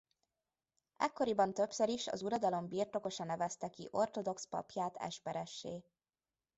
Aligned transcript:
Ekkoriban 0.97 1.53
többször 1.53 1.89
is 1.89 2.07
az 2.07 2.21
uradalom 2.21 2.67
birtokosa 2.67 3.23
nevezte 3.23 3.69
ki 3.69 3.87
ortodox 3.91 4.47
papját 4.47 4.95
esperessé. 4.95 5.83